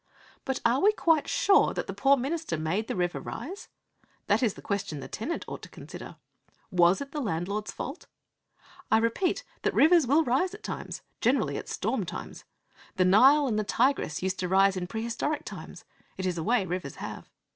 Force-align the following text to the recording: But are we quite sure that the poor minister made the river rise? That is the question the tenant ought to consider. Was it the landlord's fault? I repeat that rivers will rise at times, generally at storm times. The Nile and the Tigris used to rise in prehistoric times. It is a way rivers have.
But 0.45 0.59
are 0.65 0.81
we 0.81 0.93
quite 0.93 1.27
sure 1.29 1.75
that 1.75 1.85
the 1.85 1.93
poor 1.93 2.17
minister 2.17 2.57
made 2.57 2.87
the 2.87 2.95
river 2.95 3.19
rise? 3.19 3.67
That 4.25 4.41
is 4.41 4.55
the 4.55 4.61
question 4.63 4.99
the 4.99 5.07
tenant 5.07 5.45
ought 5.47 5.61
to 5.61 5.69
consider. 5.69 6.15
Was 6.71 7.01
it 7.01 7.11
the 7.11 7.21
landlord's 7.21 7.71
fault? 7.71 8.07
I 8.89 8.97
repeat 8.97 9.43
that 9.61 9.75
rivers 9.75 10.07
will 10.07 10.23
rise 10.23 10.55
at 10.55 10.63
times, 10.63 11.03
generally 11.19 11.55
at 11.55 11.69
storm 11.69 12.03
times. 12.03 12.45
The 12.95 13.05
Nile 13.05 13.45
and 13.45 13.59
the 13.59 13.63
Tigris 13.63 14.23
used 14.23 14.39
to 14.39 14.47
rise 14.47 14.75
in 14.75 14.87
prehistoric 14.87 15.45
times. 15.45 15.85
It 16.17 16.25
is 16.25 16.35
a 16.39 16.43
way 16.43 16.65
rivers 16.65 16.95
have. 16.95 17.29